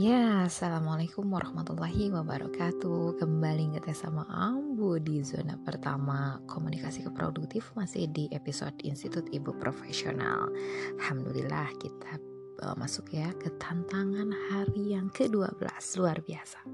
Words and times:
Ya, 0.00 0.48
Assalamualaikum 0.48 1.28
warahmatullahi 1.28 2.08
wabarakatuh. 2.08 3.20
Kembali 3.20 3.76
ngetes 3.76 4.00
sama 4.00 4.24
Ambu 4.32 4.96
di 4.96 5.20
zona 5.20 5.60
pertama 5.60 6.40
Komunikasi 6.48 7.04
keproduktif 7.04 7.68
masih 7.76 8.08
di 8.08 8.24
episode 8.32 8.72
Institut 8.80 9.28
Ibu 9.28 9.60
Profesional. 9.60 10.48
Alhamdulillah 10.96 11.68
kita 11.76 12.16
uh, 12.64 12.72
masuk 12.80 13.12
ya 13.12 13.28
ke 13.36 13.52
tantangan 13.60 14.32
hari 14.48 14.96
yang 14.96 15.12
ke-12 15.12 15.68
Luar 16.00 16.16
biasa 16.24 16.64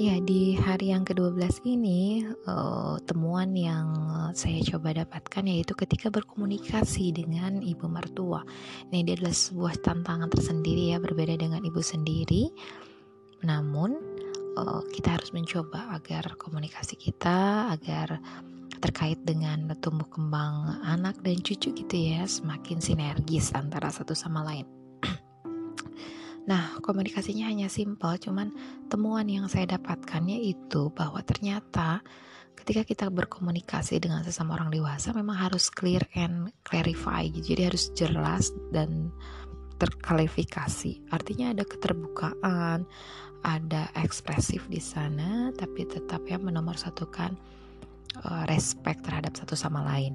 Ya, 0.00 0.16
di 0.24 0.56
hari 0.56 0.88
yang 0.88 1.04
ke-12 1.04 1.68
ini 1.68 2.24
uh, 2.48 2.96
temuan 3.04 3.52
yang 3.52 3.92
saya 4.32 4.64
coba 4.64 4.96
dapatkan 4.96 5.44
yaitu 5.44 5.76
ketika 5.76 6.08
berkomunikasi 6.08 7.12
dengan 7.12 7.60
ibu 7.60 7.92
mertua. 7.92 8.40
Ini 8.88 9.04
dia 9.04 9.20
adalah 9.20 9.36
sebuah 9.36 9.84
tantangan 9.84 10.32
tersendiri 10.32 10.96
ya, 10.96 10.98
berbeda 10.98 11.36
dengan 11.36 11.60
ibu 11.60 11.84
sendiri. 11.84 12.48
Namun 13.44 13.92
uh, 14.56 14.80
kita 14.96 15.20
harus 15.20 15.28
mencoba 15.36 15.92
agar 15.92 16.40
komunikasi 16.40 16.96
kita 16.96 17.68
agar 17.76 18.16
terkait 18.80 19.20
dengan 19.28 19.76
tumbuh 19.76 20.08
kembang 20.08 20.82
anak 20.88 21.20
dan 21.20 21.36
cucu 21.44 21.68
gitu 21.68 21.96
ya, 22.00 22.24
semakin 22.24 22.80
sinergis 22.80 23.52
antara 23.52 23.92
satu 23.92 24.16
sama 24.16 24.40
lain. 24.40 24.81
Nah, 26.42 26.74
komunikasinya 26.82 27.46
hanya 27.46 27.70
simpel, 27.70 28.18
cuman 28.18 28.50
temuan 28.90 29.30
yang 29.30 29.46
saya 29.46 29.78
dapatkan 29.78 30.26
yaitu 30.26 30.90
bahwa 30.90 31.22
ternyata 31.22 32.02
ketika 32.58 32.82
kita 32.82 33.06
berkomunikasi 33.10 34.02
dengan 34.02 34.22
sesama 34.26 34.58
orang 34.58 34.70
dewasa 34.70 35.14
memang 35.14 35.38
harus 35.38 35.70
clear 35.70 36.02
and 36.18 36.50
clarify 36.66 37.22
gitu. 37.26 37.54
Jadi 37.54 37.62
harus 37.70 37.84
jelas 37.94 38.50
dan 38.74 39.14
terklarifikasi. 39.78 41.10
Artinya 41.10 41.54
ada 41.54 41.66
keterbukaan, 41.66 42.86
ada 43.42 43.90
ekspresif 43.98 44.66
di 44.70 44.78
sana, 44.78 45.50
tapi 45.58 45.86
tetap 45.86 46.22
ya 46.26 46.38
menomorsatukan 46.38 47.34
uh, 48.22 48.44
respect 48.46 49.02
terhadap 49.02 49.34
satu 49.34 49.58
sama 49.58 49.82
lain. 49.82 50.14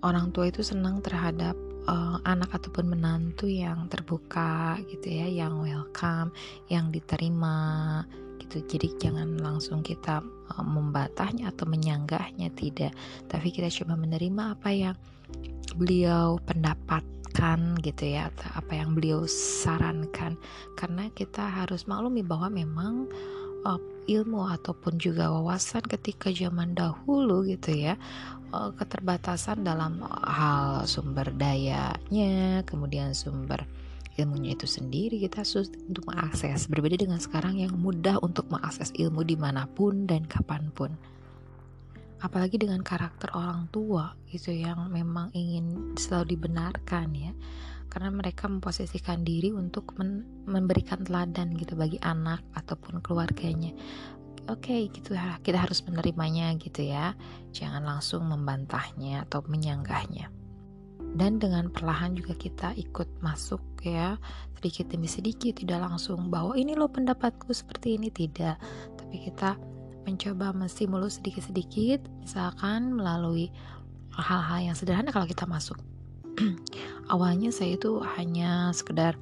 Orang 0.00 0.32
tua 0.32 0.48
itu 0.48 0.64
senang 0.64 1.04
terhadap 1.04 1.56
uh, 1.88 2.18
anak 2.26 2.50
ataupun 2.52 2.92
menantu 2.92 3.46
yang 3.50 3.86
terbuka 3.88 4.78
gitu 4.90 5.08
ya, 5.10 5.26
yang 5.26 5.62
welcome, 5.62 6.34
yang 6.70 6.90
diterima 6.90 8.02
gitu. 8.42 8.62
Jadi 8.66 8.88
jangan 9.00 9.38
langsung 9.40 9.82
kita 9.82 10.22
uh, 10.22 10.66
membatahnya 10.66 11.50
atau 11.50 11.66
menyanggahnya 11.66 12.52
tidak, 12.54 12.92
tapi 13.30 13.50
kita 13.50 13.70
coba 13.82 13.98
menerima 13.98 14.58
apa 14.58 14.70
yang 14.70 14.96
beliau 15.74 16.38
pendapatkan 16.46 17.58
gitu 17.82 18.04
ya, 18.04 18.30
atau 18.30 18.48
apa 18.54 18.72
yang 18.74 18.94
beliau 18.94 19.26
sarankan. 19.26 20.38
Karena 20.78 21.10
kita 21.14 21.42
harus 21.42 21.84
maklumi 21.90 22.22
bahwa 22.22 22.50
memang 22.50 23.10
uh, 23.66 23.80
ilmu 24.06 24.46
ataupun 24.54 24.96
juga 25.02 25.28
wawasan 25.30 25.82
ketika 25.84 26.30
zaman 26.30 26.72
dahulu 26.72 27.42
gitu 27.46 27.74
ya 27.74 27.98
uh, 28.54 28.70
keterbatasan 28.74 29.66
dalam 29.66 30.02
hal 30.22 30.86
sumber 30.86 31.30
dayanya 31.34 32.62
kemudian 32.64 33.12
sumber 33.12 33.66
ilmunya 34.16 34.56
itu 34.56 34.64
sendiri. 34.64 35.20
Kita 35.20 35.44
susah 35.44 35.76
untuk 35.86 36.08
mengakses 36.08 36.66
berbeda 36.66 36.96
dengan 36.96 37.20
sekarang 37.20 37.60
yang 37.60 37.76
mudah 37.76 38.16
untuk 38.24 38.48
mengakses 38.48 38.90
ilmu 38.96 39.22
di 39.22 39.36
mana 39.36 39.68
pun 39.68 40.08
dan 40.08 40.24
kapan 40.24 40.72
pun. 40.72 40.96
Apalagi 42.24 42.56
dengan 42.56 42.80
karakter 42.80 43.28
orang 43.36 43.68
tua 43.68 44.16
gitu 44.32 44.48
yang 44.48 44.88
memang 44.88 45.28
ingin 45.36 45.94
selalu 46.00 46.34
dibenarkan 46.34 47.12
ya 47.12 47.32
karena 47.88 48.10
mereka 48.12 48.50
memposisikan 48.50 49.22
diri 49.22 49.54
untuk 49.54 49.96
men 49.96 50.26
memberikan 50.46 51.02
teladan 51.02 51.54
gitu 51.56 51.74
bagi 51.74 51.98
anak 52.02 52.42
ataupun 52.54 53.00
keluarganya. 53.02 53.72
Oke 54.46 54.70
okay, 54.70 54.80
gitu 54.94 55.18
ya 55.18 55.42
kita 55.42 55.58
harus 55.58 55.82
menerimanya 55.82 56.54
gitu 56.58 56.86
ya. 56.86 57.16
Jangan 57.50 57.82
langsung 57.82 58.26
membantahnya 58.30 59.26
atau 59.26 59.42
menyanggahnya. 59.46 60.30
Dan 61.16 61.40
dengan 61.40 61.72
perlahan 61.72 62.12
juga 62.12 62.36
kita 62.36 62.76
ikut 62.76 63.08
masuk 63.24 63.62
ya 63.80 64.20
sedikit 64.58 64.92
demi 64.92 65.08
sedikit 65.08 65.56
tidak 65.56 65.80
langsung 65.80 66.28
bahwa 66.28 66.52
ini 66.58 66.76
loh 66.76 66.90
pendapatku 66.90 67.50
seperti 67.50 67.96
ini. 67.98 68.12
Tidak. 68.12 68.56
Tapi 69.00 69.16
kita 69.24 69.56
mencoba 70.06 70.54
menstimulus 70.54 71.18
sedikit-sedikit 71.18 72.06
misalkan 72.22 72.94
melalui 72.94 73.50
hal-hal 74.14 74.72
yang 74.72 74.76
sederhana 74.78 75.10
kalau 75.10 75.26
kita 75.26 75.44
masuk 75.44 75.76
awalnya 77.10 77.50
saya 77.54 77.78
itu 77.78 78.02
hanya 78.18 78.70
sekedar 78.74 79.18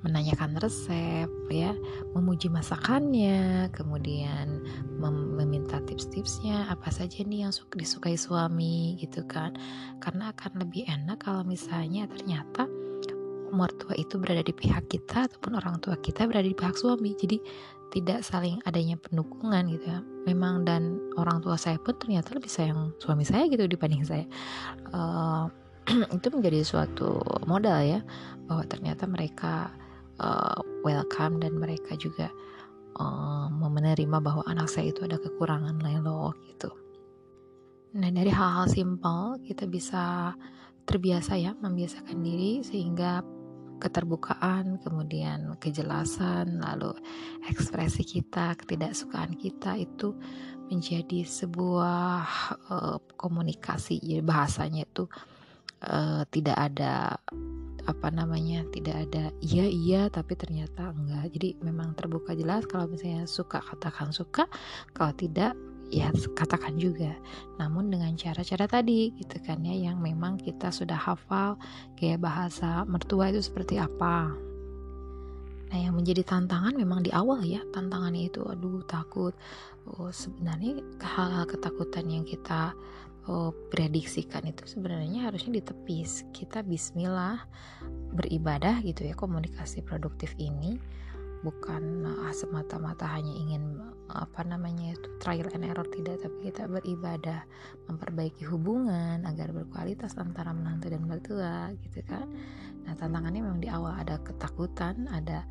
menanyakan 0.00 0.56
resep 0.56 1.28
ya 1.52 1.76
memuji 2.16 2.48
masakannya 2.48 3.68
kemudian 3.76 4.64
mem 4.96 5.36
meminta 5.36 5.80
tips-tipsnya 5.84 6.68
apa 6.72 6.88
saja 6.88 7.20
nih 7.24 7.48
yang 7.48 7.52
suka 7.52 7.80
disukai 7.80 8.16
suami 8.16 8.96
gitu 9.00 9.24
kan. 9.28 9.56
Karena 10.00 10.32
akan 10.32 10.64
lebih 10.64 10.88
enak 10.88 11.24
kalau 11.24 11.44
misalnya 11.44 12.08
ternyata 12.08 12.68
mertua 13.50 13.98
itu 13.98 14.14
berada 14.16 14.46
di 14.46 14.54
pihak 14.54 14.86
kita 14.88 15.26
ataupun 15.26 15.58
orang 15.58 15.82
tua 15.82 15.98
kita 15.98 16.24
berada 16.28 16.46
di 16.48 16.56
pihak 16.56 16.76
suami. 16.76 17.12
Jadi 17.16 17.40
tidak 17.90 18.22
saling 18.22 18.62
adanya 18.64 18.94
pendukungan 19.00 19.68
gitu 19.68 19.84
ya. 19.90 20.00
Memang 20.28 20.62
dan 20.62 20.96
orang 21.18 21.42
tua 21.42 21.58
saya 21.58 21.76
pun 21.76 21.96
ternyata 21.98 22.36
lebih 22.36 22.48
sayang 22.52 22.94
suami 23.02 23.26
saya 23.26 23.48
gitu 23.50 23.66
dibanding 23.66 24.06
saya. 24.06 24.24
Uh, 24.94 25.50
itu 26.16 26.26
menjadi 26.30 26.60
suatu 26.62 27.18
modal 27.44 27.82
ya 27.82 28.00
bahwa 28.46 28.64
ternyata 28.66 29.04
mereka 29.10 29.74
uh, 30.22 30.58
welcome 30.86 31.42
dan 31.42 31.58
mereka 31.58 31.98
juga 31.98 32.30
uh, 32.98 33.50
menerima 33.50 34.18
bahwa 34.22 34.42
anak 34.46 34.70
saya 34.70 34.94
itu 34.94 35.06
ada 35.06 35.18
kekurangan 35.18 35.78
lain 35.82 36.06
loh 36.06 36.34
gitu. 36.46 36.70
Nah 37.98 38.10
dari 38.14 38.30
hal-hal 38.30 38.70
simpel 38.70 39.42
kita 39.42 39.66
bisa 39.66 40.34
terbiasa 40.86 41.38
ya 41.38 41.54
membiasakan 41.58 42.18
diri 42.22 42.62
sehingga 42.62 43.22
keterbukaan, 43.80 44.76
kemudian 44.84 45.56
kejelasan, 45.56 46.60
lalu 46.60 46.92
ekspresi 47.48 48.04
kita, 48.04 48.52
ketidaksukaan 48.60 49.32
kita 49.40 49.80
itu 49.80 50.12
menjadi 50.68 51.24
sebuah 51.24 52.22
uh, 52.68 52.98
komunikasi. 53.16 53.98
Jadi 53.98 54.20
bahasanya 54.22 54.84
itu 54.84 55.08
uh, 55.84 56.22
tidak 56.28 56.56
ada 56.56 57.16
apa 57.88 58.12
namanya 58.12 58.62
tidak 58.70 59.08
ada 59.08 59.32
iya 59.40 59.66
iya 59.66 60.02
tapi 60.12 60.36
ternyata 60.36 60.92
enggak. 60.92 61.32
Jadi 61.32 61.48
memang 61.64 61.96
terbuka 61.96 62.36
jelas 62.36 62.68
kalau 62.68 62.86
misalnya 62.86 63.24
suka 63.24 63.58
katakan 63.64 64.12
suka 64.12 64.44
kalau 64.92 65.12
tidak 65.16 65.56
ya 65.90 66.12
katakan 66.36 66.78
juga. 66.78 67.16
Namun 67.58 67.90
dengan 67.90 68.14
cara-cara 68.14 68.70
tadi 68.70 69.10
gitu 69.18 69.36
kan 69.42 69.64
ya 69.66 69.74
yang 69.90 69.98
memang 69.98 70.38
kita 70.38 70.70
sudah 70.70 70.96
hafal 70.96 71.58
kayak 71.98 72.22
bahasa 72.22 72.86
mertua 72.86 73.34
itu 73.34 73.42
seperti 73.42 73.80
apa. 73.80 74.30
Nah 75.70 75.78
yang 75.78 75.94
menjadi 75.94 76.26
tantangan 76.26 76.74
memang 76.74 77.06
di 77.06 77.10
awal 77.14 77.42
ya 77.46 77.62
tantangannya 77.74 78.30
itu 78.30 78.42
aduh 78.46 78.82
takut. 78.86 79.34
Oh 79.88 80.12
sebenarnya 80.12 80.78
hal-hal 81.02 81.48
ketakutan 81.48 82.06
yang 82.06 82.22
kita 82.22 82.74
oh, 83.28 83.52
prediksikan 83.68 84.46
itu 84.48 84.64
sebenarnya 84.64 85.28
harusnya 85.28 85.60
ditepis 85.60 86.30
kita 86.32 86.64
Bismillah 86.64 87.44
beribadah 88.16 88.80
gitu 88.80 89.04
ya 89.04 89.14
komunikasi 89.18 89.84
produktif 89.84 90.32
ini. 90.40 90.80
Bukan 91.40 92.04
uh, 92.04 92.32
semata-mata 92.36 93.08
hanya 93.16 93.32
ingin 93.32 93.80
apa 94.12 94.44
namanya 94.44 94.92
itu 94.92 95.08
trial 95.24 95.48
and 95.56 95.64
error 95.64 95.88
tidak. 95.88 96.20
Tapi 96.20 96.52
kita 96.52 96.68
beribadah 96.68 97.48
memperbaiki 97.88 98.44
hubungan 98.44 99.24
agar 99.24 99.48
berkualitas 99.48 100.20
antara 100.20 100.52
menantu 100.52 100.92
dan 100.92 101.08
mertua 101.08 101.72
gitu 101.80 102.04
kan. 102.04 102.28
Nah 102.84 102.92
tantangannya 102.92 103.40
memang 103.40 103.60
di 103.64 103.72
awal 103.72 103.96
ada 103.96 104.20
ketakutan 104.20 105.08
ada 105.08 105.48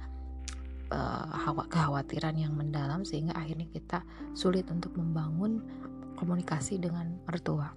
uh, 0.94 1.66
kekhawatiran 1.70 2.38
yang 2.38 2.54
mendalam 2.54 3.06
sehingga 3.06 3.34
akhirnya 3.38 3.70
kita 3.70 4.06
sulit 4.34 4.70
untuk 4.70 4.94
membangun 4.98 5.66
komunikasi 6.30 6.78
dengan 6.78 7.18
mertua. 7.26 7.74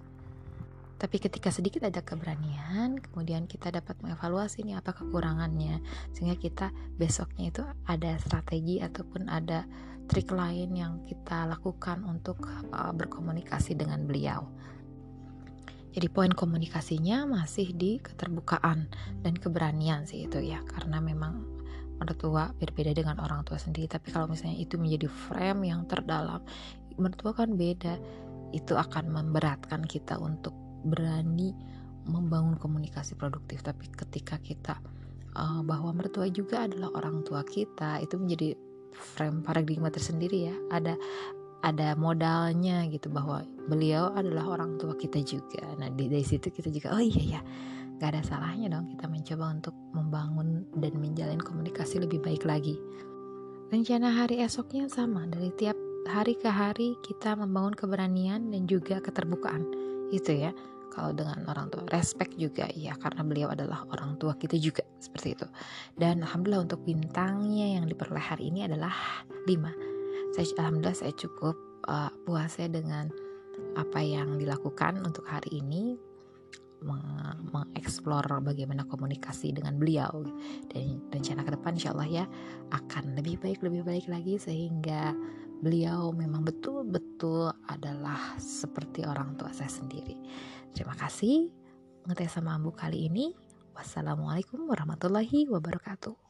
Tapi 1.01 1.17
ketika 1.17 1.49
sedikit 1.49 1.89
ada 1.89 2.05
keberanian, 2.05 3.01
kemudian 3.01 3.49
kita 3.49 3.73
dapat 3.73 3.97
mengevaluasi 4.05 4.61
nih 4.61 4.77
apa 4.77 4.93
kekurangannya, 4.93 5.81
sehingga 6.13 6.37
kita 6.37 6.69
besoknya 7.01 7.49
itu 7.49 7.65
ada 7.89 8.13
strategi 8.21 8.77
ataupun 8.77 9.25
ada 9.25 9.65
trik 10.05 10.29
lain 10.29 10.69
yang 10.77 11.01
kita 11.01 11.49
lakukan 11.49 12.05
untuk 12.05 12.45
uh, 12.45 12.93
berkomunikasi 12.93 13.73
dengan 13.73 14.05
beliau. 14.05 14.45
Jadi 15.97 16.07
poin 16.13 16.29
komunikasinya 16.29 17.25
masih 17.25 17.73
di 17.73 17.97
keterbukaan 17.97 18.85
dan 19.25 19.33
keberanian 19.33 20.05
sih 20.05 20.29
itu 20.29 20.45
ya, 20.45 20.61
karena 20.61 21.01
memang 21.01 21.41
mertua 21.97 22.53
berbeda 22.55 22.93
dengan 22.93 23.17
orang 23.17 23.41
tua 23.43 23.57
sendiri. 23.57 23.89
Tapi 23.89 24.07
kalau 24.13 24.29
misalnya 24.29 24.55
itu 24.55 24.79
menjadi 24.79 25.09
frame 25.09 25.67
yang 25.67 25.83
terdalam, 25.89 26.45
mertua 26.95 27.33
kan 27.33 27.57
beda 27.57 27.97
itu 28.53 28.77
akan 28.77 29.09
memberatkan 29.09 29.83
kita 29.83 30.21
untuk 30.21 30.53
berani 30.85 31.51
membangun 32.05 32.55
komunikasi 32.55 33.17
produktif. 33.17 33.65
Tapi 33.65 33.89
ketika 33.91 34.37
kita 34.39 34.77
uh, 35.35 35.65
bahwa 35.65 35.91
mertua 35.91 36.29
juga 36.29 36.69
adalah 36.69 36.93
orang 36.93 37.25
tua 37.25 37.41
kita 37.41 37.99
itu 37.99 38.15
menjadi 38.15 38.55
frame 38.93 39.41
paradigma 39.41 39.89
tersendiri 39.89 40.53
ya. 40.53 40.55
Ada 40.69 40.93
ada 41.63 41.95
modalnya 41.95 42.83
gitu 42.91 43.07
bahwa 43.07 43.41
beliau 43.71 44.11
adalah 44.13 44.59
orang 44.59 44.75
tua 44.77 44.93
kita 44.99 45.23
juga. 45.23 45.63
Nah 45.79 45.89
di 45.89 46.11
dari 46.11 46.23
situ 46.23 46.51
kita 46.51 46.69
juga 46.69 46.93
oh 46.93 47.01
iya 47.03 47.39
ya 47.39 47.41
nggak 47.93 48.09
ada 48.19 48.23
salahnya 48.25 48.67
dong 48.67 48.91
kita 48.91 49.05
mencoba 49.07 49.45
untuk 49.53 49.75
membangun 49.95 50.67
dan 50.75 50.91
menjalin 50.99 51.39
komunikasi 51.39 52.03
lebih 52.03 52.19
baik 52.19 52.43
lagi. 52.43 52.75
Rencana 53.71 54.11
hari 54.11 54.43
esoknya 54.43 54.91
sama 54.91 55.25
dari 55.25 55.49
tiap 55.55 55.73
hari 56.09 56.35
ke 56.35 56.49
hari 56.49 56.95
kita 57.01 57.35
membangun 57.37 57.75
keberanian 57.75 58.51
dan 58.51 58.67
juga 58.67 58.99
keterbukaan. 58.99 59.63
Itu 60.11 60.35
ya 60.35 60.51
kalau 60.93 61.15
dengan 61.15 61.41
orang 61.49 61.73
tua. 61.73 61.83
Respect 61.89 62.37
juga 62.37 62.69
ya 62.73 62.93
karena 62.99 63.25
beliau 63.25 63.49
adalah 63.49 63.83
orang 63.89 64.19
tua 64.21 64.37
kita 64.37 64.59
juga 64.61 64.85
seperti 65.01 65.35
itu. 65.35 65.47
Dan 65.97 66.21
alhamdulillah 66.21 66.69
untuk 66.69 66.85
bintangnya 66.85 67.81
yang 67.81 67.89
diperoleh 67.89 68.21
hari 68.21 68.53
ini 68.53 68.69
adalah 68.69 68.93
5 69.49 69.93
saya 70.33 70.49
alhamdulillah 70.65 70.97
saya 70.97 71.13
cukup 71.13 71.53
uh, 71.85 72.09
puasnya 72.25 72.65
dengan 72.65 73.05
apa 73.77 74.01
yang 74.01 74.41
dilakukan 74.41 74.97
untuk 75.05 75.29
hari 75.29 75.61
ini 75.61 75.93
mengeksplor 77.53 78.27
bagaimana 78.43 78.83
komunikasi 78.89 79.53
dengan 79.55 79.77
beliau. 79.77 80.25
Dan 80.73 80.99
rencana 81.13 81.45
ke 81.45 81.53
depan 81.53 81.77
insya 81.77 81.93
Allah 81.93 82.09
ya 82.09 82.25
akan 82.73 83.13
lebih 83.13 83.39
baik 83.39 83.61
lebih 83.61 83.85
baik 83.85 84.09
lagi 84.09 84.41
sehingga 84.41 85.13
beliau 85.63 86.11
memang 86.11 86.43
betul-betul 86.43 87.55
adalah 87.71 88.35
seperti 88.35 89.07
orang 89.07 89.39
tua 89.39 89.55
saya 89.55 89.71
sendiri. 89.71 90.19
Terima 90.75 90.93
kasih 90.99 91.47
ngetes 92.03 92.35
sama 92.35 92.59
Ambu 92.59 92.75
kali 92.75 93.07
ini. 93.07 93.31
Wassalamualaikum 93.73 94.67
warahmatullahi 94.67 95.47
wabarakatuh. 95.47 96.22